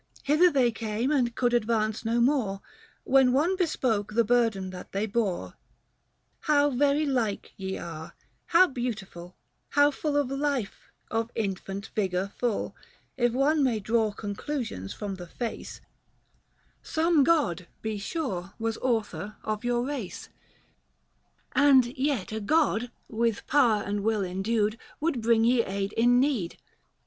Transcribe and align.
405 0.25 0.25
Hither 0.39 0.51
they 0.59 0.71
came 0.71 1.11
and 1.11 1.35
could 1.35 1.53
advance 1.53 2.03
no 2.03 2.19
more, 2.19 2.59
When 3.03 3.33
one 3.33 3.55
bespoke 3.55 4.15
the 4.15 4.23
burden 4.23 4.71
that 4.71 4.93
they 4.93 5.05
bore;" 5.05 5.53
How 6.49 6.71
very 6.71 7.05
like 7.05 7.53
ye 7.55 7.77
are— 7.77 8.15
how 8.47 8.65
beautiful— 8.65 9.35
How 9.77 9.91
full 9.91 10.17
of 10.17 10.31
life, 10.31 10.89
of 11.11 11.29
infant 11.35 11.91
vigour 11.93 12.31
full— 12.35 12.75
If 13.15 13.31
one 13.33 13.63
may 13.63 13.79
draw 13.79 14.11
conclusions 14.11 14.91
from 14.91 15.13
the 15.17 15.27
face 15.27 15.81
410 16.81 16.81
Some 16.81 17.23
god, 17.23 17.67
be 17.83 17.99
sure, 17.99 18.53
was 18.57 18.79
author 18.79 19.35
of 19.43 19.63
your 19.63 19.85
race: 19.85 20.29
Book 20.29 20.33
II. 20.83 21.41
THE 21.43 21.51
FASTI. 21.53 21.73
47 21.75 21.75
And 21.75 21.97
yet 21.99 22.31
a 22.31 22.41
god, 22.41 22.91
with 23.07 23.45
power 23.45 23.83
and 23.83 24.01
will 24.03 24.23
endued, 24.23 24.79
Would 24.99 25.21
bring 25.21 25.43
ye 25.43 25.61
aid 25.63 25.93
in 25.93 26.19
need. 26.19 26.57